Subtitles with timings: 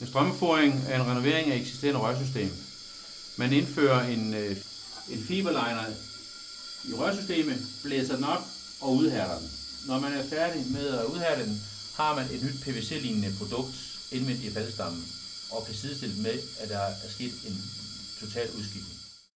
[0.00, 2.50] En strømmeføring er en renovering af eksisterende rørsystem.
[3.36, 4.56] Man indfører en, øh,
[5.10, 5.84] en fiberliner
[6.84, 8.44] i rørsystemet, blæser den op
[8.80, 9.50] og udhærder den.
[9.86, 11.62] Når man er færdig med at udhærde den,
[11.96, 13.74] har man et nyt PVC-lignende produkt
[14.12, 15.04] indvendigt i faldstammen
[15.50, 17.62] og kan sidestille med, at der er sket en
[18.20, 18.99] total udskiftning.